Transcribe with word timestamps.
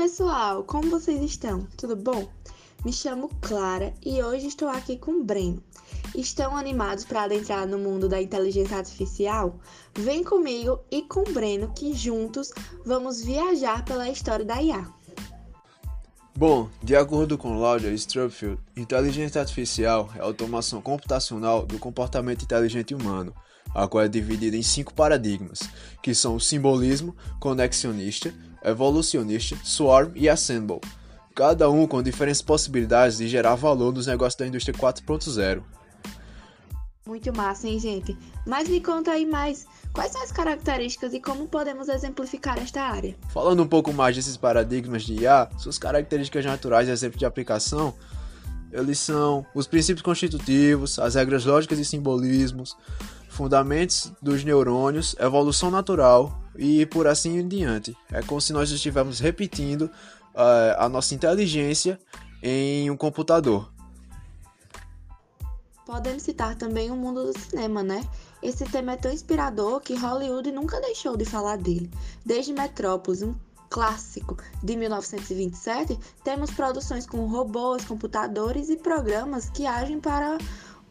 pessoal, 0.00 0.64
como 0.64 0.88
vocês 0.88 1.20
estão? 1.20 1.68
Tudo 1.76 1.94
bom? 1.94 2.26
Me 2.86 2.90
chamo 2.90 3.28
Clara 3.42 3.92
e 4.02 4.22
hoje 4.22 4.46
estou 4.46 4.66
aqui 4.66 4.96
com 4.96 5.10
o 5.10 5.22
Breno. 5.22 5.62
Estão 6.14 6.56
animados 6.56 7.04
para 7.04 7.24
adentrar 7.24 7.66
no 7.66 7.76
mundo 7.76 8.08
da 8.08 8.18
inteligência 8.18 8.78
artificial? 8.78 9.60
Vem 9.94 10.24
comigo 10.24 10.80
e 10.90 11.02
com 11.02 11.20
o 11.20 11.32
Breno 11.34 11.70
que 11.74 11.92
juntos 11.92 12.50
vamos 12.82 13.22
viajar 13.22 13.84
pela 13.84 14.08
história 14.08 14.42
da 14.42 14.62
IA. 14.62 14.88
Bom, 16.36 16.68
de 16.82 16.94
acordo 16.94 17.36
com 17.36 17.58
Lauder 17.58 17.92
Strubfield, 17.92 18.58
inteligência 18.76 19.40
artificial 19.40 20.10
é 20.16 20.20
a 20.20 20.24
automação 20.24 20.80
computacional 20.80 21.66
do 21.66 21.78
comportamento 21.78 22.44
inteligente 22.44 22.94
humano, 22.94 23.34
a 23.74 23.86
qual 23.86 24.04
é 24.04 24.08
dividida 24.08 24.56
em 24.56 24.62
cinco 24.62 24.94
paradigmas, 24.94 25.58
que 26.02 26.14
são 26.14 26.36
o 26.36 26.40
simbolismo, 26.40 27.14
conexionista, 27.40 28.32
evolucionista, 28.64 29.56
swarm 29.64 30.12
e 30.14 30.28
assemble, 30.28 30.80
cada 31.34 31.68
um 31.68 31.86
com 31.86 32.02
diferentes 32.02 32.40
possibilidades 32.40 33.18
de 33.18 33.28
gerar 33.28 33.56
valor 33.56 33.92
nos 33.92 34.06
negócios 34.06 34.36
da 34.36 34.46
indústria 34.46 34.76
4.0. 34.76 35.62
Muito 37.06 37.34
massa, 37.34 37.66
hein, 37.66 37.78
gente? 37.78 38.16
Mas 38.46 38.68
me 38.68 38.80
conta 38.80 39.12
aí 39.12 39.24
mais, 39.24 39.66
quais 39.92 40.12
são 40.12 40.22
as 40.22 40.30
características 40.30 41.14
e 41.14 41.20
como 41.20 41.48
podemos 41.48 41.88
exemplificar 41.88 42.58
esta 42.58 42.82
área? 42.82 43.16
Falando 43.32 43.62
um 43.62 43.66
pouco 43.66 43.90
mais 43.92 44.14
desses 44.14 44.36
paradigmas 44.36 45.04
de 45.04 45.14
IA, 45.14 45.48
suas 45.56 45.78
características 45.78 46.44
naturais 46.44 46.88
e 46.88 46.92
exemplos 46.92 47.18
de 47.18 47.24
aplicação, 47.24 47.94
eles 48.70 48.98
são 48.98 49.46
os 49.54 49.66
princípios 49.66 50.02
constitutivos, 50.02 50.98
as 50.98 51.14
regras 51.14 51.46
lógicas 51.46 51.78
e 51.78 51.84
simbolismos, 51.86 52.76
fundamentos 53.30 54.12
dos 54.20 54.44
neurônios, 54.44 55.16
evolução 55.18 55.70
natural 55.70 56.38
e 56.54 56.84
por 56.84 57.06
assim 57.06 57.38
em 57.38 57.48
diante. 57.48 57.96
É 58.12 58.20
como 58.20 58.42
se 58.42 58.52
nós 58.52 58.70
estivéssemos 58.70 59.20
repetindo 59.20 59.82
uh, 60.34 60.76
a 60.78 60.88
nossa 60.88 61.14
inteligência 61.14 61.98
em 62.42 62.90
um 62.90 62.96
computador. 62.96 63.72
Podemos 65.90 66.22
citar 66.22 66.54
também 66.54 66.88
o 66.88 66.94
mundo 66.94 67.32
do 67.32 67.36
cinema, 67.36 67.82
né? 67.82 68.08
Esse 68.40 68.64
tema 68.64 68.92
é 68.92 68.96
tão 68.96 69.10
inspirador 69.10 69.80
que 69.80 69.96
Hollywood 69.96 70.52
nunca 70.52 70.80
deixou 70.80 71.16
de 71.16 71.24
falar 71.24 71.56
dele. 71.56 71.90
Desde 72.24 72.52
Metrópolis, 72.52 73.22
um 73.22 73.34
clássico 73.68 74.36
de 74.62 74.76
1927, 74.76 75.98
temos 76.22 76.52
produções 76.52 77.06
com 77.06 77.26
robôs, 77.26 77.84
computadores 77.84 78.70
e 78.70 78.76
programas 78.76 79.50
que 79.50 79.66
agem 79.66 79.98
para 79.98 80.38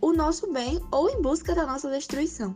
o 0.01 0.11
nosso 0.11 0.51
bem 0.51 0.81
ou 0.91 1.09
em 1.09 1.21
busca 1.21 1.55
da 1.55 1.65
nossa 1.65 1.89
destruição. 1.89 2.53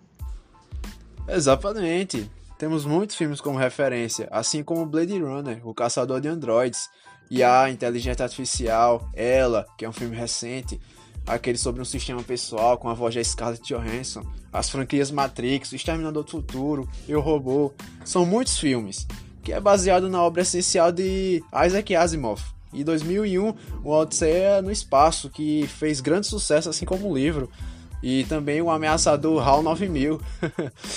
Exatamente. 1.25 2.29
Temos 2.57 2.83
muitos 2.83 3.15
filmes 3.15 3.39
como 3.39 3.57
referência, 3.57 4.27
assim 4.29 4.61
como 4.61 4.85
Blade 4.85 5.17
Runner, 5.17 5.65
O 5.65 5.73
Caçador 5.73 6.19
de 6.19 6.27
Androids, 6.27 6.89
e 7.31 7.41
a 7.41 7.69
Inteligência 7.69 8.23
Artificial, 8.23 9.09
Ela, 9.13 9.65
que 9.77 9.85
é 9.85 9.89
um 9.89 9.93
filme 9.93 10.15
recente, 10.15 10.79
aquele 11.25 11.57
sobre 11.57 11.81
um 11.81 11.85
sistema 11.85 12.21
pessoal 12.21 12.77
com 12.77 12.89
a 12.89 12.93
voz 12.93 13.13
de 13.13 13.23
Scarlett 13.23 13.63
Johansson, 13.63 14.23
as 14.51 14.69
franquias 14.69 15.11
Matrix, 15.11 15.71
O 15.71 15.75
Exterminador 15.75 16.23
do 16.23 16.31
Futuro, 16.31 16.89
Eu 17.07 17.21
Robô, 17.21 17.73
são 18.03 18.25
muitos 18.25 18.57
filmes, 18.57 19.07
que 19.41 19.53
é 19.53 19.59
baseado 19.59 20.09
na 20.09 20.21
obra 20.21 20.41
essencial 20.41 20.91
de 20.91 21.43
Isaac 21.65 21.95
Asimov, 21.95 22.41
e 22.73 22.83
2001, 22.83 23.53
o 23.83 23.91
Odisseia 23.91 24.61
no 24.61 24.71
Espaço, 24.71 25.29
que 25.29 25.67
fez 25.67 26.01
grande 26.01 26.27
sucesso, 26.27 26.69
assim 26.69 26.85
como 26.85 27.09
o 27.09 27.15
livro. 27.15 27.49
E 28.01 28.25
também 28.25 28.61
o 28.61 28.69
ameaçador 28.69 29.47
HAL 29.47 29.61
9000. 29.61 30.19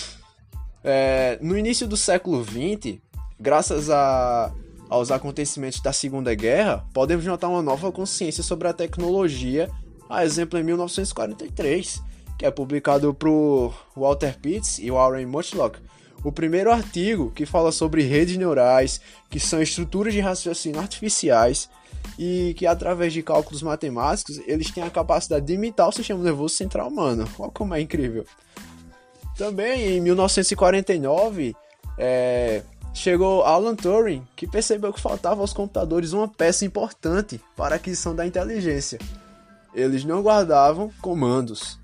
é, 0.82 1.38
no 1.40 1.56
início 1.56 1.86
do 1.86 1.96
século 1.96 2.42
XX, 2.42 2.98
graças 3.38 3.90
a, 3.90 4.52
aos 4.88 5.10
acontecimentos 5.10 5.80
da 5.80 5.92
Segunda 5.92 6.34
Guerra, 6.34 6.84
podemos 6.94 7.24
notar 7.24 7.50
uma 7.50 7.62
nova 7.62 7.92
consciência 7.92 8.42
sobre 8.42 8.66
a 8.66 8.72
tecnologia, 8.72 9.70
a 10.08 10.24
exemplo 10.24 10.58
em 10.58 10.62
1943, 10.62 12.02
que 12.38 12.46
é 12.46 12.50
publicado 12.50 13.12
por 13.14 13.74
Walter 13.96 14.38
Pitts 14.38 14.78
e 14.78 14.90
Warren 14.90 15.26
Mutchlock, 15.26 15.78
o 16.24 16.32
primeiro 16.32 16.72
artigo 16.72 17.30
que 17.30 17.46
fala 17.46 17.70
sobre 17.70 18.02
redes 18.02 18.36
neurais, 18.36 19.00
que 19.30 19.38
são 19.38 19.62
estruturas 19.62 20.12
de 20.12 20.20
raciocínio 20.20 20.80
artificiais 20.80 21.68
e 22.18 22.54
que 22.56 22.66
através 22.66 23.12
de 23.12 23.22
cálculos 23.22 23.62
matemáticos 23.62 24.40
eles 24.46 24.70
têm 24.70 24.82
a 24.82 24.90
capacidade 24.90 25.46
de 25.46 25.54
imitar 25.54 25.88
o 25.88 25.92
sistema 25.92 26.22
nervoso 26.22 26.54
central 26.54 26.88
humano. 26.88 27.28
Olha 27.38 27.50
como 27.50 27.74
é 27.74 27.80
incrível. 27.80 28.24
Também 29.36 29.96
em 29.96 30.00
1949 30.00 31.54
é, 31.98 32.62
chegou 32.94 33.42
Alan 33.44 33.76
Turing, 33.76 34.26
que 34.34 34.46
percebeu 34.46 34.92
que 34.92 35.00
faltava 35.00 35.42
aos 35.42 35.52
computadores 35.52 36.12
uma 36.12 36.26
peça 36.26 36.64
importante 36.64 37.40
para 37.54 37.74
a 37.74 37.76
aquisição 37.76 38.14
da 38.14 38.26
inteligência. 38.26 38.98
Eles 39.76 40.04
não 40.04 40.22
guardavam 40.22 40.90
comandos 41.00 41.78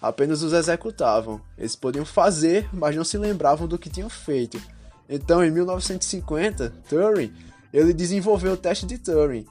apenas 0.00 0.42
os 0.42 0.52
executavam. 0.52 1.40
Eles 1.56 1.74
podiam 1.74 2.04
fazer, 2.04 2.68
mas 2.72 2.94
não 2.94 3.04
se 3.04 3.18
lembravam 3.18 3.66
do 3.66 3.78
que 3.78 3.90
tinham 3.90 4.08
feito. 4.08 4.60
Então, 5.08 5.44
em 5.44 5.50
1950, 5.50 6.72
Turing 6.88 7.32
ele 7.72 7.92
desenvolveu 7.92 8.52
o 8.52 8.56
teste 8.56 8.86
de 8.86 8.96
Turing, 8.96 9.46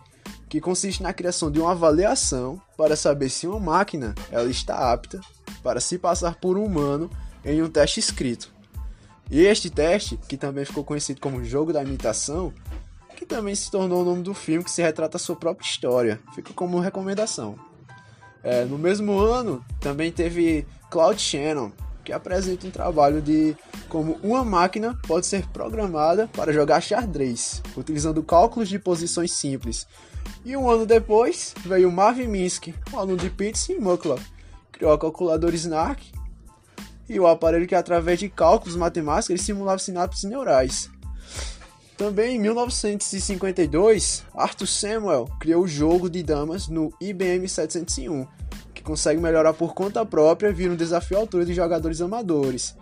que 0.50 0.60
consiste 0.62 1.04
na 1.04 1.14
criação 1.14 1.52
de 1.52 1.60
uma 1.60 1.72
avaliação 1.72 2.60
para 2.76 2.96
saber 2.96 3.30
se 3.30 3.48
uma 3.48 3.60
máquina 3.60 4.16
ela 4.32 4.50
está 4.50 4.92
apta 4.92 5.20
para 5.62 5.80
se 5.80 5.98
passar 5.98 6.36
por 6.36 6.58
um 6.58 6.66
humano 6.66 7.10
em 7.46 7.62
um 7.62 7.70
teste 7.70 8.00
escrito. 8.00 8.52
E 9.30 9.42
este 9.42 9.70
teste, 9.70 10.18
que 10.28 10.38
também 10.38 10.66
ficou 10.66 10.84
conhecido 10.84 11.20
como 11.20 11.44
Jogo 11.44 11.74
da 11.74 11.84
Imitação, 11.84 12.54
que 13.16 13.26
também 13.26 13.54
se 13.54 13.70
tornou 13.70 14.02
o 14.02 14.06
nome 14.06 14.24
do 14.24 14.34
filme 14.34 14.64
que 14.64 14.72
se 14.72 14.82
retrata 14.82 15.18
a 15.18 15.20
sua 15.20 15.36
própria 15.36 15.68
história, 15.68 16.20
fica 16.34 16.54
como 16.54 16.80
recomendação. 16.80 17.67
É, 18.48 18.64
no 18.64 18.78
mesmo 18.78 19.20
ano, 19.20 19.62
também 19.78 20.10
teve 20.10 20.66
Cloud 20.90 21.22
Shannon, 21.22 21.70
que 22.02 22.14
apresenta 22.14 22.66
um 22.66 22.72
trabalho 22.72 23.22
de 23.22 23.54
como 23.90 24.18
uma 24.24 24.42
máquina 24.46 24.98
pode 25.06 25.26
ser 25.26 25.46
programada 25.48 26.30
para 26.30 26.54
jogar 26.54 26.80
xadrez, 26.80 27.62
utilizando 27.76 28.24
cálculos 28.24 28.70
de 28.70 28.80
posições 28.80 29.34
simples. 29.34 29.86
E 30.46 30.56
um 30.56 30.70
ano 30.70 30.86
depois, 30.86 31.54
veio 31.66 31.92
Marvin 31.92 32.28
Minsky, 32.28 32.74
um 32.94 32.98
aluno 32.98 33.18
de 33.18 33.30
Pitts 33.30 33.68
e 33.68 33.82
Muckler, 33.82 34.20
criou 34.72 34.94
a 34.94 34.98
calculadora 34.98 35.54
SNARK 35.54 36.02
e 37.10 37.20
o 37.20 37.28
aparelho 37.28 37.68
que, 37.68 37.76
através 37.76 38.18
de 38.18 38.30
cálculos 38.30 38.78
matemáticos, 38.78 39.42
simulava 39.42 39.80
sinapses 39.80 40.24
neurais. 40.24 40.90
Também 41.98 42.36
em 42.36 42.40
1952, 42.40 44.24
Arthur 44.36 44.68
Samuel 44.68 45.28
criou 45.40 45.64
o 45.64 45.68
jogo 45.68 46.08
de 46.08 46.22
damas 46.22 46.68
no 46.68 46.94
IBM 47.02 47.50
701, 47.50 48.28
que 48.72 48.84
consegue 48.84 49.20
melhorar 49.20 49.54
por 49.54 49.74
conta 49.74 50.06
própria, 50.06 50.54
vira 50.54 50.72
um 50.72 50.76
desafio 50.76 51.18
à 51.18 51.22
altura 51.22 51.44
de 51.44 51.56
jogadores 51.56 52.00
amadores. 52.00 52.76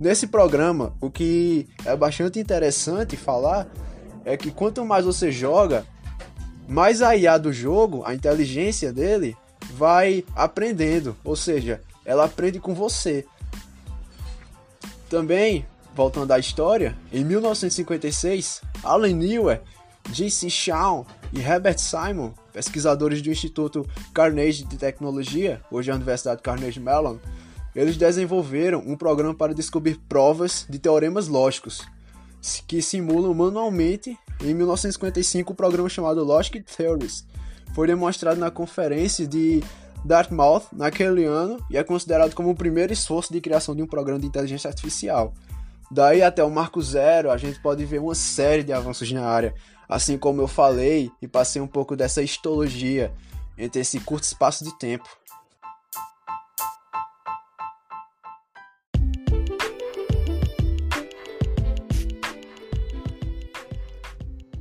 Nesse 0.00 0.26
programa, 0.26 0.94
o 1.02 1.10
que 1.10 1.68
é 1.84 1.94
bastante 1.94 2.40
interessante 2.40 3.14
falar 3.14 3.68
é 4.24 4.38
que 4.38 4.50
quanto 4.50 4.82
mais 4.86 5.04
você 5.04 5.30
joga, 5.30 5.86
mais 6.66 7.02
a 7.02 7.14
IA 7.14 7.36
do 7.36 7.52
jogo, 7.52 8.02
a 8.06 8.14
inteligência 8.14 8.90
dele, 8.90 9.36
vai 9.74 10.24
aprendendo, 10.34 11.14
ou 11.22 11.36
seja, 11.36 11.82
ela 12.06 12.24
aprende 12.24 12.58
com 12.58 12.74
você. 12.74 13.26
Também 15.10 15.66
Voltando 15.94 16.32
à 16.32 16.38
história, 16.38 16.96
em 17.12 17.24
1956, 17.24 18.62
Alan 18.82 19.12
Newer, 19.12 19.60
J.C. 20.10 20.48
Shaw 20.48 21.06
e 21.32 21.40
Herbert 21.40 21.78
Simon, 21.78 22.32
pesquisadores 22.52 23.20
do 23.20 23.30
Instituto 23.30 23.86
Carnegie 24.14 24.64
de 24.64 24.76
Tecnologia, 24.76 25.60
hoje 25.70 25.90
a 25.90 25.94
Universidade 25.94 26.42
Carnegie 26.42 26.80
Mellon, 26.80 27.18
eles 27.74 27.96
desenvolveram 27.96 28.82
um 28.86 28.96
programa 28.96 29.34
para 29.34 29.54
descobrir 29.54 29.98
provas 30.08 30.66
de 30.68 30.78
teoremas 30.78 31.28
lógicos, 31.28 31.82
que 32.66 32.82
simulam 32.82 33.32
manualmente. 33.32 34.18
Em 34.42 34.54
1955, 34.54 35.52
o 35.52 35.56
programa 35.56 35.88
chamado 35.88 36.24
Logic 36.24 36.62
Theories 36.62 37.24
foi 37.74 37.86
demonstrado 37.86 38.40
na 38.40 38.50
conferência 38.50 39.26
de 39.26 39.62
Dartmouth 40.04 40.64
naquele 40.72 41.24
ano 41.24 41.64
e 41.70 41.76
é 41.76 41.84
considerado 41.84 42.34
como 42.34 42.50
o 42.50 42.54
primeiro 42.54 42.92
esforço 42.92 43.32
de 43.32 43.40
criação 43.40 43.74
de 43.74 43.82
um 43.82 43.86
programa 43.86 44.20
de 44.20 44.26
inteligência 44.26 44.68
artificial. 44.68 45.32
Daí 45.92 46.22
até 46.22 46.42
o 46.42 46.50
Marco 46.50 46.80
Zero, 46.80 47.30
a 47.30 47.36
gente 47.36 47.60
pode 47.60 47.84
ver 47.84 48.00
uma 48.00 48.14
série 48.14 48.62
de 48.62 48.72
avanços 48.72 49.12
na 49.12 49.26
área, 49.26 49.54
assim 49.86 50.16
como 50.16 50.40
eu 50.40 50.48
falei 50.48 51.12
e 51.20 51.28
passei 51.28 51.60
um 51.60 51.66
pouco 51.66 51.94
dessa 51.94 52.22
histologia 52.22 53.12
entre 53.58 53.82
esse 53.82 54.00
curto 54.00 54.24
espaço 54.24 54.64
de 54.64 54.74
tempo. 54.78 55.06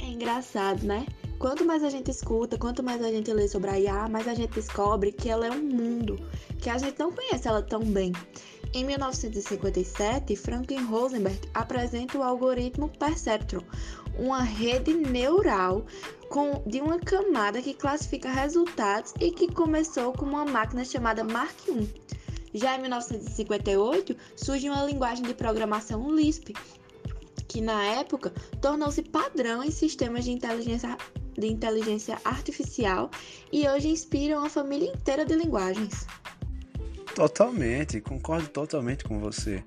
É 0.02 0.06
engraçado, 0.06 0.84
né? 0.84 1.06
Quanto 1.40 1.64
mais 1.64 1.82
a 1.82 1.90
gente 1.90 2.12
escuta, 2.12 2.58
quanto 2.58 2.84
mais 2.84 3.02
a 3.02 3.10
gente 3.10 3.32
lê 3.32 3.48
sobre 3.48 3.70
a 3.70 3.80
IA, 3.80 4.10
mais 4.10 4.28
a 4.28 4.34
gente 4.34 4.54
descobre 4.54 5.14
que 5.14 5.30
ela 5.30 5.48
é 5.48 5.52
um 5.52 5.64
mundo, 5.64 6.20
que 6.60 6.70
a 6.70 6.78
gente 6.78 7.00
não 7.00 7.10
conhece 7.10 7.48
ela 7.48 7.62
tão 7.62 7.80
bem. 7.80 8.12
Em 8.74 8.86
1957, 8.86 10.34
Franklin 10.38 10.86
Rosenberg 10.86 11.40
apresenta 11.54 12.18
o 12.18 12.24
algoritmo 12.24 12.88
Perceptron, 12.88 13.64
uma 14.18 14.42
rede 14.42 14.94
neural 14.94 15.86
com, 16.30 16.64
de 16.66 16.80
uma 16.80 16.98
camada 16.98 17.62
que 17.62 17.74
classifica 17.74 18.32
resultados 18.32 19.14
e 19.20 19.30
que 19.30 19.52
começou 19.52 20.14
com 20.14 20.26
uma 20.26 20.46
máquina 20.46 20.86
chamada 20.86 21.22
Mark 21.22 21.68
I. 21.68 21.94
Já 22.54 22.78
em 22.78 22.82
1958, 22.82 24.16
surge 24.38 24.70
uma 24.70 24.86
linguagem 24.86 25.26
de 25.26 25.34
programação 25.34 26.10
Lisp, 26.10 26.54
que 27.50 27.60
na 27.60 27.84
época 27.84 28.32
tornou-se 28.62 29.02
padrão 29.04 29.62
em 29.62 29.72
sistemas 29.72 30.24
de 30.24 30.32
inteligência, 30.32 30.98
de 31.38 31.48
inteligência 31.48 32.18
artificial 32.24 33.12
e 33.52 33.68
hoje 33.68 33.90
inspira 33.90 34.40
uma 34.40 34.50
família 34.50 34.94
inteira 34.94 35.26
de 35.26 35.36
linguagens. 35.36 36.08
Totalmente, 37.16 38.00
concordo 38.00 38.48
totalmente 38.48 39.04
com 39.04 39.20
você. 39.20 39.64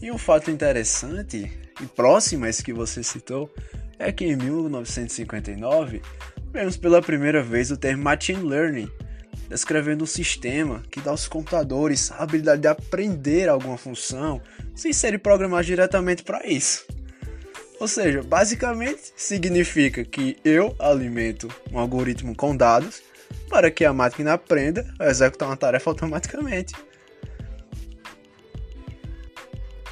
E 0.00 0.10
um 0.10 0.18
fato 0.18 0.50
interessante 0.50 1.50
e 1.80 1.86
próximo 1.86 2.44
a 2.44 2.48
esse 2.48 2.62
que 2.62 2.72
você 2.72 3.02
citou 3.02 3.52
é 3.98 4.12
que 4.12 4.24
em 4.24 4.36
1959 4.36 6.02
vemos 6.52 6.76
pela 6.76 7.02
primeira 7.02 7.42
vez 7.42 7.70
o 7.70 7.76
termo 7.76 8.04
Machine 8.04 8.42
Learning, 8.42 8.90
descrevendo 9.48 10.04
um 10.04 10.06
sistema 10.06 10.82
que 10.90 11.00
dá 11.00 11.10
aos 11.10 11.26
computadores 11.26 12.12
a 12.12 12.22
habilidade 12.22 12.62
de 12.62 12.68
aprender 12.68 13.48
alguma 13.48 13.76
função 13.76 14.40
sem 14.74 14.92
serem 14.92 15.18
programados 15.18 15.66
diretamente 15.66 16.22
para 16.22 16.46
isso. 16.46 16.86
Ou 17.80 17.88
seja, 17.88 18.22
basicamente 18.22 19.12
significa 19.16 20.04
que 20.04 20.36
eu 20.44 20.76
alimento 20.78 21.48
um 21.72 21.78
algoritmo 21.78 22.34
com 22.34 22.56
dados 22.56 23.02
para 23.48 23.70
que 23.70 23.84
a 23.84 23.92
máquina 23.92 24.34
aprenda 24.34 24.86
a 24.98 25.06
executar 25.06 25.48
uma 25.48 25.56
tarefa 25.56 25.90
automaticamente. 25.90 26.74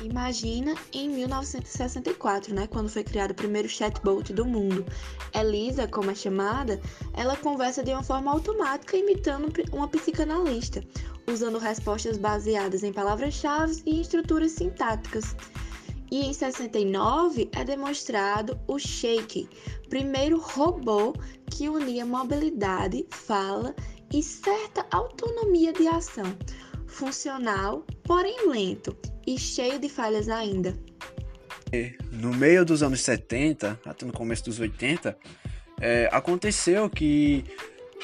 Imagina 0.03 0.75
em 0.93 1.09
1964, 1.09 2.53
né, 2.53 2.67
quando 2.67 2.89
foi 2.89 3.05
criado 3.05 3.31
o 3.31 3.35
primeiro 3.35 3.69
chatbot 3.69 4.33
do 4.33 4.45
mundo. 4.45 4.85
Elisa, 5.33 5.87
como 5.87 6.11
é 6.11 6.15
chamada, 6.15 6.81
ela 7.15 7.37
conversa 7.37 7.85
de 7.85 7.93
uma 7.93 8.03
forma 8.03 8.33
automática 8.33 8.97
imitando 8.97 9.53
uma 9.71 9.87
psicanalista, 9.87 10.83
usando 11.29 11.57
respostas 11.57 12.19
baseadas 12.19 12.83
em 12.83 12.93
palavras-chave 12.93 13.81
e 13.87 14.01
estruturas 14.01 14.51
sintáticas. 14.51 15.37
E 16.13 16.27
em 16.27 16.35
69 16.35 17.49
é 17.57 17.65
demonstrado 17.65 18.61
o 18.69 18.79
Shake, 18.79 19.49
primeiro 19.89 20.39
robô 20.39 21.15
que 21.51 21.71
unia 21.71 22.05
mobilidade, 22.05 23.07
fala 23.11 23.75
e 24.13 24.23
certa 24.23 24.87
autonomia 24.91 25.73
de 25.73 25.89
ação, 25.89 26.37
funcional, 26.87 27.87
porém 28.05 28.47
lento 28.47 28.95
e 29.27 29.39
cheio 29.39 29.79
de 29.79 29.89
falhas 29.89 30.29
ainda. 30.29 30.79
No 32.11 32.35
meio 32.35 32.63
dos 32.63 32.83
anos 32.83 33.01
70, 33.01 33.81
até 33.83 34.05
no 34.05 34.13
começo 34.13 34.45
dos 34.45 34.61
80, 34.61 35.17
é, 35.81 36.11
aconteceu 36.13 36.91
que 36.91 37.43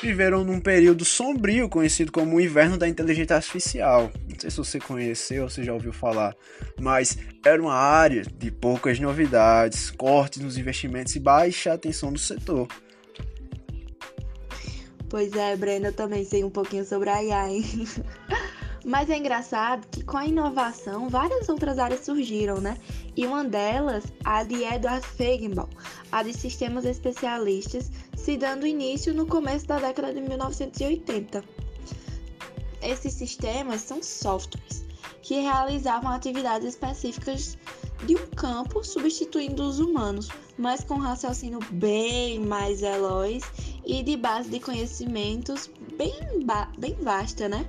viveram 0.03 0.45
num 0.45 0.61
período 0.61 1.05
sombrio 1.05 1.69
conhecido 1.69 2.13
como 2.13 2.37
o 2.37 2.41
inverno 2.41 2.77
da 2.77 2.89
inteligência 2.89 3.37
artificial. 3.37 4.11
Não 4.29 4.39
sei 4.39 4.51
se 4.51 4.57
você 4.57 4.79
conheceu 4.79 5.49
se 5.49 5.63
já 5.63 5.73
ouviu 5.73 5.93
falar, 5.93 6.37
mas 6.81 7.19
era 7.45 7.61
uma 7.61 7.75
área 7.75 8.23
de 8.23 8.51
poucas 8.51 8.99
novidades, 8.99 9.91
cortes 9.91 10.43
nos 10.43 10.57
investimentos 10.57 11.15
e 11.17 11.21
baixa 11.21 11.73
atenção 11.73 12.13
do 12.13 12.19
setor. 12.19 12.69
Pois 15.09 15.35
é, 15.35 15.57
Brenda, 15.57 15.89
eu 15.89 15.93
também 15.93 16.25
sei 16.25 16.45
um 16.45 16.51
pouquinho 16.51 16.85
sobre 16.85 17.09
a 17.09 17.49
hein? 17.49 17.65
Mas 18.85 19.11
é 19.11 19.17
engraçado 19.17 19.87
que 19.89 20.03
com 20.03 20.17
a 20.17 20.27
inovação 20.27 21.09
várias 21.09 21.49
outras 21.49 21.79
áreas 21.79 22.05
surgiram, 22.05 22.61
né? 22.61 22.77
E 23.17 23.27
uma 23.27 23.45
delas, 23.45 24.05
a 24.25 24.45
de 24.45 24.63
Edward 24.63 25.07
Feigenbaum, 25.07 25.69
a 26.13 26.23
de 26.23 26.33
sistemas 26.33 26.85
especialistas, 26.85 27.91
se 28.17 28.37
dando 28.37 28.67
início 28.67 29.13
no 29.13 29.27
começo 29.27 29.67
da 29.67 29.79
década 29.79 30.13
de 30.13 30.21
1980. 30.21 31.45
Esses 32.81 33.13
sistemas 33.15 33.81
são 33.81 34.03
softwares 34.03 34.87
que 35.23 35.41
realizavam 35.41 36.11
atividades 36.11 36.69
específicas 36.69 37.59
de 38.07 38.15
um 38.15 38.27
campo, 38.29 38.85
substituindo 38.85 39.63
os 39.63 39.81
humanos, 39.81 40.29
mas 40.57 40.85
com 40.85 40.95
raciocínio 40.95 41.59
bem 41.73 42.39
mais 42.41 42.81
veloz 42.81 43.43
e 43.85 44.03
de 44.03 44.17
base 44.17 44.49
de 44.49 44.61
conhecimentos 44.61 45.69
bem, 45.97 46.15
bem 46.79 46.95
vasta, 47.03 47.49
né? 47.49 47.69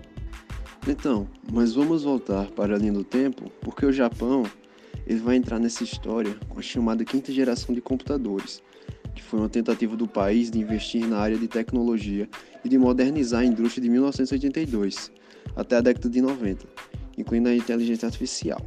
Então, 0.88 1.28
mas 1.52 1.74
vamos 1.74 2.04
voltar 2.04 2.48
para 2.52 2.76
a 2.76 2.78
linha 2.78 2.94
do 2.94 3.04
tempo, 3.04 3.52
porque 3.62 3.86
o 3.86 3.92
Japão 3.92 4.44
ele 5.06 5.20
vai 5.20 5.36
entrar 5.36 5.60
nessa 5.60 5.84
história 5.84 6.36
com 6.48 6.60
a 6.60 6.62
chamada 6.62 7.04
quinta 7.04 7.32
geração 7.32 7.76
de 7.76 7.82
computadores, 7.82 8.62
que 9.14 9.22
foi 9.22 9.40
uma 9.40 9.50
tentativa 9.50 9.96
do 9.96 10.08
país 10.08 10.50
de 10.50 10.60
investir 10.60 11.06
na 11.06 11.18
área 11.18 11.38
de 11.38 11.48
tecnologia 11.48 12.30
e 12.64 12.70
de 12.70 12.78
modernizar 12.78 13.42
a 13.42 13.46
indústria 13.46 13.84
de 13.84 13.90
1982 13.90 15.12
até 15.56 15.78
a 15.78 15.82
década 15.82 16.10
de 16.10 16.22
90, 16.22 16.66
incluindo 17.18 17.50
a 17.50 17.56
inteligência 17.56 18.06
artificial. 18.06 18.62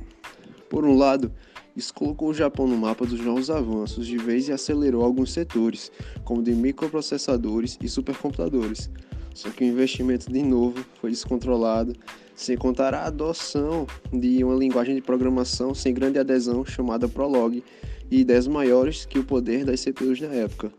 Por 0.69 0.85
um 0.85 0.97
lado, 0.97 1.33
isso 1.75 1.95
colocou 1.95 2.29
o 2.29 2.35
Japão 2.35 2.67
no 2.67 2.77
mapa 2.77 3.07
dos 3.07 3.21
novos 3.21 3.51
avanços 3.51 4.07
de 4.07 4.19
vez 4.19 4.49
e 4.49 4.53
acelerou 4.53 5.03
alguns 5.03 5.33
setores, 5.33 5.91
como 6.25 6.43
de 6.43 6.53
microprocessadores 6.53 7.79
e 7.81 7.89
supercomputadores, 7.89 8.91
só 9.35 9.51
que 9.51 9.65
o 9.65 9.67
investimento, 9.67 10.31
de 10.31 10.43
novo, 10.43 10.85
foi 11.01 11.11
descontrolado, 11.11 11.95
sem 12.35 12.57
contar 12.57 12.95
a 12.95 13.07
adoção 13.07 13.87
de 14.13 14.43
uma 14.43 14.55
linguagem 14.55 14.95
de 14.95 15.01
programação 15.01 15.75
sem 15.75 15.95
grande 15.95 16.19
adesão 16.19 16.65
chamada 16.65 17.09
Prolog 17.09 17.63
e 18.11 18.21
ideias 18.21 18.47
maiores 18.47 19.05
que 19.07 19.19
o 19.19 19.25
poder 19.25 19.65
das 19.65 19.81
CPUs 19.81 20.21
na 20.21 20.35
época. 20.35 20.73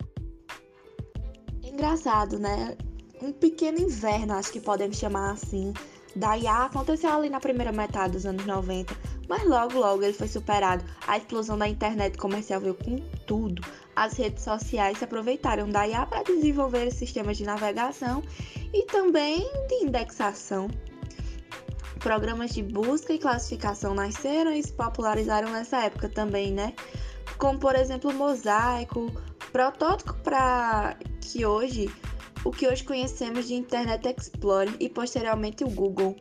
Engraçado, 1.63 2.37
né? 2.37 2.75
Um 3.21 3.31
pequeno 3.31 3.79
inverno, 3.79 4.33
acho 4.33 4.51
que 4.51 4.59
podemos 4.59 4.97
chamar 4.97 5.31
assim, 5.31 5.73
da 6.15 6.37
IA 6.37 6.65
aconteceu 6.65 7.09
ali 7.11 7.29
na 7.29 7.39
primeira 7.39 7.71
metade 7.71 8.13
dos 8.13 8.25
anos 8.25 8.45
90, 8.45 8.95
mas 9.27 9.43
logo 9.47 9.79
logo 9.79 10.03
ele 10.03 10.13
foi 10.13 10.27
superado. 10.27 10.83
A 11.07 11.17
explosão 11.17 11.57
da 11.57 11.67
internet 11.67 12.17
comercial 12.17 12.61
veio 12.61 12.75
com 12.75 12.97
tudo 13.25 13.63
as 13.95 14.13
redes 14.13 14.43
sociais 14.43 14.97
se 14.97 15.03
aproveitaram 15.03 15.69
da 15.69 15.87
IA 15.87 16.05
para 16.05 16.23
desenvolver 16.23 16.91
sistemas 16.91 17.37
de 17.37 17.43
navegação 17.43 18.23
e 18.73 18.85
também 18.85 19.39
de 19.67 19.85
indexação. 19.85 20.67
Programas 21.99 22.53
de 22.53 22.61
busca 22.61 23.13
e 23.13 23.19
classificação 23.19 23.93
nasceram 23.93 24.51
e 24.51 24.61
se 24.61 24.73
popularizaram 24.73 25.51
nessa 25.51 25.83
época 25.85 26.09
também, 26.09 26.51
né? 26.51 26.73
Como 27.37 27.59
por 27.59 27.75
exemplo 27.75 28.11
o 28.11 28.13
Mosaico, 28.13 29.11
protótipo 29.51 30.13
para 30.15 30.97
que 31.21 31.45
hoje 31.45 31.89
o 32.43 32.51
que 32.51 32.67
hoje 32.67 32.83
conhecemos 32.83 33.47
de 33.47 33.53
Internet 33.53 34.07
Explorer 34.07 34.75
e 34.79 34.89
posteriormente 34.89 35.63
o 35.63 35.69
Google. 35.69 36.15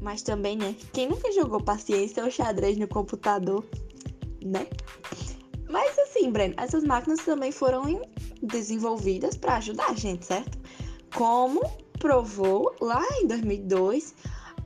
Mas 0.00 0.22
também, 0.22 0.56
né? 0.56 0.74
Quem 0.92 1.08
nunca 1.08 1.30
jogou 1.30 1.62
paciência 1.62 2.24
ou 2.24 2.30
xadrez 2.30 2.76
no 2.76 2.88
computador, 2.88 3.64
né? 4.44 4.66
Assim, 6.14 6.30
Breno, 6.30 6.52
essas 6.58 6.84
máquinas 6.84 7.20
também 7.20 7.50
foram 7.50 8.02
desenvolvidas 8.42 9.34
para 9.34 9.56
ajudar 9.56 9.86
a 9.86 9.94
gente, 9.94 10.26
certo? 10.26 10.58
Como 11.14 11.62
provou 11.98 12.76
lá 12.82 13.02
em 13.22 13.26
2002 13.26 14.14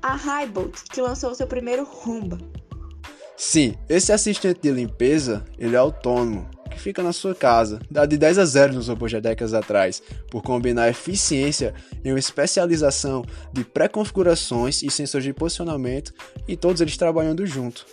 a 0.02 0.16
Highbolt, 0.16 0.82
que 0.90 1.00
lançou 1.00 1.32
seu 1.36 1.46
primeiro 1.46 1.84
Roomba. 1.84 2.36
Sim, 3.36 3.76
esse 3.88 4.12
assistente 4.12 4.60
de 4.60 4.72
limpeza, 4.72 5.44
ele 5.56 5.76
é 5.76 5.78
autônomo, 5.78 6.50
que 6.68 6.80
fica 6.80 7.00
na 7.00 7.12
sua 7.12 7.34
casa, 7.34 7.78
dá 7.88 8.04
de 8.04 8.16
10 8.16 8.38
a 8.38 8.44
0 8.44 8.74
nos 8.74 8.88
robôs 8.88 9.12
de 9.12 9.20
décadas 9.20 9.54
atrás, 9.54 10.02
por 10.28 10.42
combinar 10.42 10.88
eficiência 10.88 11.74
e 12.04 12.10
uma 12.10 12.18
especialização 12.18 13.24
de 13.52 13.62
pré-configurações 13.62 14.82
e 14.82 14.90
sensores 14.90 15.24
de 15.24 15.32
posicionamento 15.32 16.12
e 16.48 16.56
todos 16.56 16.80
eles 16.80 16.96
trabalhando 16.96 17.46
junto. 17.46 17.86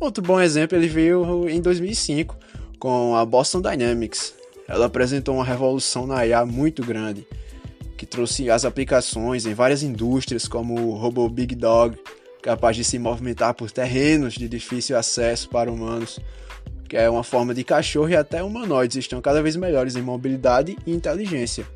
Outro 0.00 0.22
bom 0.22 0.40
exemplo 0.40 0.78
ele 0.78 0.88
veio 0.88 1.48
em 1.50 1.60
2005 1.60 2.36
com 2.78 3.14
a 3.16 3.24
Boston 3.24 3.60
Dynamics. 3.60 4.34
Ela 4.66 4.86
apresentou 4.86 5.34
uma 5.34 5.44
revolução 5.44 6.06
na 6.06 6.26
IA 6.26 6.44
muito 6.44 6.84
grande, 6.84 7.26
que 7.96 8.06
trouxe 8.06 8.50
as 8.50 8.64
aplicações 8.64 9.46
em 9.46 9.54
várias 9.54 9.82
indústrias, 9.82 10.46
como 10.46 10.74
o 10.74 10.94
robô 10.94 11.28
Big 11.28 11.54
Dog, 11.54 11.98
capaz 12.42 12.76
de 12.76 12.84
se 12.84 12.98
movimentar 12.98 13.54
por 13.54 13.70
terrenos 13.70 14.34
de 14.34 14.48
difícil 14.48 14.96
acesso 14.96 15.48
para 15.48 15.72
humanos, 15.72 16.20
que 16.88 16.96
é 16.96 17.08
uma 17.08 17.24
forma 17.24 17.54
de 17.54 17.64
cachorro 17.64 18.08
e 18.08 18.16
até 18.16 18.42
humanoides 18.42 18.96
estão 18.96 19.20
cada 19.20 19.42
vez 19.42 19.56
melhores 19.56 19.96
em 19.96 20.02
mobilidade 20.02 20.76
e 20.86 20.92
inteligência. 20.92 21.66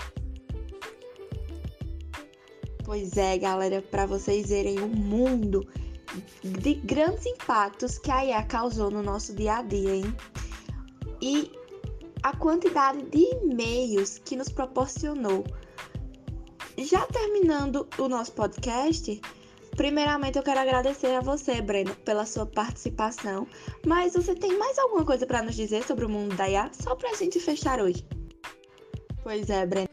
Pois 2.84 3.16
é, 3.16 3.38
galera, 3.38 3.82
para 3.82 4.06
vocês 4.06 4.50
verem 4.50 4.78
o 4.80 4.88
mundo 4.88 5.66
de 6.42 6.74
grandes 6.74 7.24
impactos 7.26 7.98
que 7.98 8.10
a 8.10 8.24
IA 8.24 8.42
causou 8.42 8.90
no 8.90 9.02
nosso 9.02 9.34
dia 9.34 9.56
a 9.56 9.62
dia, 9.62 9.94
hein? 9.94 10.14
E 11.22 11.50
a 12.22 12.36
quantidade 12.36 13.02
de 13.04 13.18
e-mails 13.18 14.18
que 14.18 14.36
nos 14.36 14.50
proporcionou. 14.50 15.44
Já 16.76 17.06
terminando 17.06 17.88
o 17.98 18.08
nosso 18.08 18.32
podcast, 18.32 19.20
Primeiramente, 19.76 20.36
eu 20.36 20.42
quero 20.42 20.60
agradecer 20.60 21.14
a 21.14 21.20
você, 21.20 21.62
Breno, 21.62 21.94
pela 22.04 22.26
sua 22.26 22.44
participação. 22.44 23.46
Mas 23.86 24.12
você 24.12 24.34
tem 24.34 24.58
mais 24.58 24.78
alguma 24.78 25.04
coisa 25.04 25.26
para 25.26 25.42
nos 25.42 25.56
dizer 25.56 25.82
sobre 25.84 26.04
o 26.04 26.10
mundo 26.10 26.36
da 26.36 26.48
IA, 26.48 26.70
só 26.72 26.94
para 26.94 27.10
a 27.10 27.14
gente 27.14 27.40
fechar 27.40 27.80
hoje? 27.80 28.04
Pois 29.22 29.48
é, 29.48 29.64
Breno. 29.64 29.88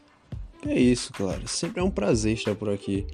É 0.66 0.78
isso, 0.78 1.14
claro. 1.14 1.48
Sempre 1.48 1.80
é 1.80 1.84
um 1.84 1.90
prazer 1.90 2.34
estar 2.34 2.56
por 2.56 2.70
aqui. 2.70 3.08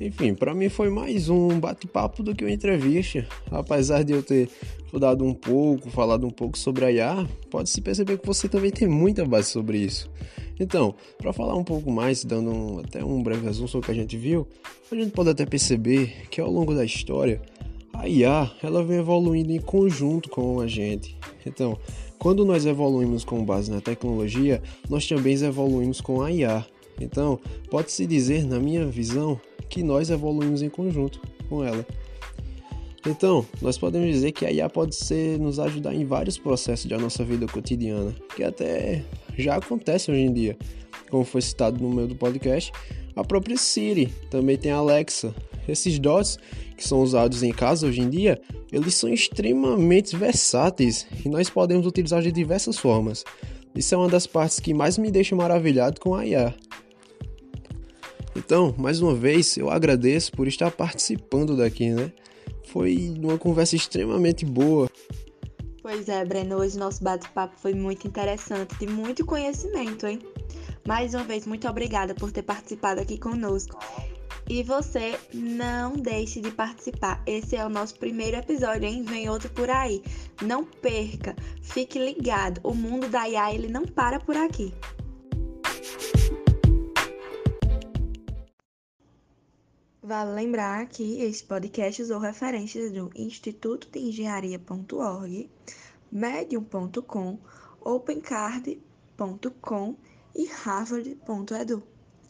Enfim, 0.00 0.34
para 0.34 0.54
mim 0.54 0.70
foi 0.70 0.88
mais 0.88 1.28
um 1.28 1.60
bate-papo 1.60 2.22
do 2.22 2.34
que 2.34 2.42
uma 2.42 2.50
entrevista. 2.50 3.26
Apesar 3.50 4.02
de 4.02 4.14
eu 4.14 4.22
ter 4.22 4.48
estudado 4.82 5.22
um 5.22 5.34
pouco, 5.34 5.90
falado 5.90 6.26
um 6.26 6.30
pouco 6.30 6.56
sobre 6.56 6.86
a 6.86 6.90
IA, 6.90 7.28
pode-se 7.50 7.82
perceber 7.82 8.16
que 8.16 8.26
você 8.26 8.48
também 8.48 8.70
tem 8.70 8.88
muita 8.88 9.26
base 9.26 9.50
sobre 9.50 9.76
isso. 9.76 10.10
Então, 10.58 10.94
para 11.18 11.34
falar 11.34 11.54
um 11.54 11.62
pouco 11.62 11.90
mais, 11.90 12.24
dando 12.24 12.50
um, 12.50 12.78
até 12.78 13.04
um 13.04 13.22
breve 13.22 13.44
resumo 13.44 13.68
sobre 13.68 13.84
o 13.84 13.86
que 13.86 13.92
a 13.92 14.02
gente 14.02 14.16
viu, 14.16 14.48
a 14.90 14.94
gente 14.94 15.10
pode 15.10 15.28
até 15.28 15.44
perceber 15.44 16.26
que 16.30 16.40
ao 16.40 16.50
longo 16.50 16.74
da 16.74 16.84
história, 16.84 17.42
a 17.92 18.08
IA 18.08 18.50
ela 18.62 18.82
vem 18.82 19.00
evoluindo 19.00 19.52
em 19.52 19.60
conjunto 19.60 20.30
com 20.30 20.60
a 20.60 20.66
gente. 20.66 21.14
Então, 21.44 21.78
quando 22.18 22.42
nós 22.46 22.64
evoluímos 22.64 23.22
com 23.22 23.44
base 23.44 23.70
na 23.70 23.82
tecnologia, 23.82 24.62
nós 24.88 25.06
também 25.06 25.34
evoluímos 25.42 26.00
com 26.00 26.22
a 26.22 26.32
IA. 26.32 26.64
Então, 27.00 27.40
pode-se 27.70 28.06
dizer, 28.06 28.46
na 28.46 28.60
minha 28.60 28.86
visão, 28.86 29.40
que 29.70 29.82
nós 29.82 30.10
evoluímos 30.10 30.60
em 30.60 30.68
conjunto 30.68 31.20
com 31.48 31.64
ela. 31.64 31.86
Então, 33.06 33.46
nós 33.62 33.78
podemos 33.78 34.10
dizer 34.10 34.32
que 34.32 34.44
a 34.44 34.52
IA 34.52 34.68
pode 34.68 34.94
ser, 34.94 35.38
nos 35.38 35.58
ajudar 35.58 35.94
em 35.94 36.04
vários 36.04 36.36
processos 36.36 36.84
da 36.84 36.98
nossa 36.98 37.24
vida 37.24 37.46
cotidiana, 37.46 38.14
que 38.36 38.44
até 38.44 39.02
já 39.38 39.56
acontece 39.56 40.10
hoje 40.10 40.20
em 40.20 40.32
dia. 40.32 40.58
Como 41.08 41.24
foi 41.24 41.40
citado 41.40 41.82
no 41.82 41.88
meio 41.88 42.08
do 42.08 42.14
podcast, 42.14 42.70
a 43.16 43.24
própria 43.24 43.56
Siri, 43.56 44.06
também 44.28 44.58
tem 44.58 44.70
a 44.70 44.76
Alexa. 44.76 45.34
Esses 45.66 45.98
dots 45.98 46.38
que 46.76 46.86
são 46.86 47.00
usados 47.00 47.42
em 47.42 47.52
casa 47.52 47.86
hoje 47.86 48.00
em 48.00 48.10
dia, 48.10 48.40
eles 48.70 48.94
são 48.94 49.08
extremamente 49.08 50.16
versáteis 50.16 51.06
e 51.24 51.28
nós 51.28 51.48
podemos 51.48 51.86
utilizar 51.86 52.22
de 52.22 52.30
diversas 52.30 52.76
formas. 52.76 53.24
Isso 53.74 53.94
é 53.94 53.98
uma 53.98 54.08
das 54.08 54.26
partes 54.26 54.60
que 54.60 54.74
mais 54.74 54.98
me 54.98 55.10
deixa 55.10 55.34
maravilhado 55.34 56.00
com 56.00 56.14
a 56.14 56.26
IA. 56.26 56.54
Então, 58.42 58.74
mais 58.78 59.02
uma 59.02 59.14
vez, 59.14 59.58
eu 59.58 59.68
agradeço 59.70 60.32
por 60.32 60.48
estar 60.48 60.70
participando 60.70 61.54
daqui, 61.54 61.90
né? 61.90 62.10
Foi 62.64 63.14
uma 63.22 63.36
conversa 63.36 63.76
extremamente 63.76 64.46
boa. 64.46 64.88
Pois 65.82 66.08
é, 66.08 66.24
Breno, 66.24 66.56
hoje 66.56 66.78
nosso 66.78 67.04
bate-papo 67.04 67.60
foi 67.60 67.74
muito 67.74 68.08
interessante, 68.08 68.74
de 68.78 68.86
muito 68.86 69.26
conhecimento, 69.26 70.06
hein? 70.06 70.20
Mais 70.88 71.12
uma 71.12 71.22
vez, 71.22 71.46
muito 71.46 71.68
obrigada 71.68 72.14
por 72.14 72.32
ter 72.32 72.42
participado 72.42 73.00
aqui 73.00 73.18
conosco. 73.18 73.78
E 74.48 74.62
você 74.62 75.18
não 75.34 75.92
deixe 75.92 76.40
de 76.40 76.50
participar. 76.50 77.22
Esse 77.26 77.56
é 77.56 77.64
o 77.64 77.68
nosso 77.68 77.96
primeiro 77.98 78.38
episódio, 78.38 78.88
hein? 78.88 79.04
Vem 79.04 79.28
outro 79.28 79.50
por 79.50 79.68
aí. 79.68 80.02
Não 80.42 80.64
perca. 80.64 81.36
Fique 81.62 81.98
ligado. 81.98 82.58
O 82.64 82.74
mundo 82.74 83.06
da 83.06 83.28
IA 83.28 83.54
ele 83.54 83.68
não 83.68 83.84
para 83.84 84.18
por 84.18 84.36
aqui. 84.36 84.72
Vale 90.10 90.32
lembrar 90.32 90.88
que 90.88 91.22
este 91.22 91.46
podcast 91.46 92.02
usou 92.02 92.18
referências 92.18 92.90
do 92.90 93.12
Instituto 93.14 93.88
de 93.92 94.00
Engenharia.org, 94.00 95.48
Medium.com, 96.10 97.38
OpenCard.com 97.80 99.94
e 100.34 100.48
Harvard.edu. 100.48 101.80